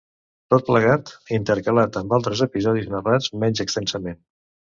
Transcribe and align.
Tot 0.51 0.63
plegat, 0.69 1.11
intercalat 1.37 1.99
amb 2.01 2.15
altres 2.17 2.41
episodis 2.47 2.89
narrats 2.95 3.31
menys 3.45 3.63
extensament. 3.69 4.21